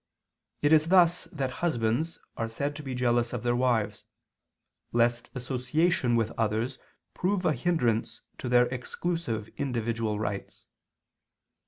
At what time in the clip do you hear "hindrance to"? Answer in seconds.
7.53-8.49